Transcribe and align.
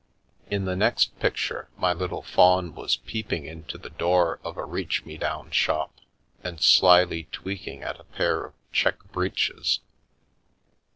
In 0.49 0.65
the 0.65 0.75
next 0.75 1.19
picture 1.19 1.69
my 1.77 1.93
little 1.93 2.23
faun 2.23 2.73
was 2.73 2.97
peeping 2.97 3.45
into 3.45 3.77
the 3.77 3.91
door 3.91 4.39
of 4.43 4.57
a" 4.57 4.65
reach 4.65 5.05
me 5.05 5.15
down" 5.15 5.51
shop, 5.51 6.01
and 6.43 6.59
slyly 6.59 7.25
tweaking 7.31 7.83
at 7.83 7.99
a 7.99 8.05
pair 8.05 8.43
of 8.43 8.55
check 8.71 8.97
breeches. 9.11 9.79